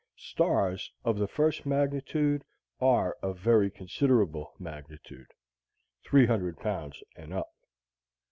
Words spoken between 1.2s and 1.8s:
first